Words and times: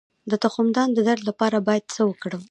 د 0.31 0.33
تخمدان 0.43 0.89
د 0.93 0.99
درد 1.07 1.23
لپاره 1.29 1.57
باید 1.67 1.83
څه 1.93 2.01
وکړم؟ 2.09 2.39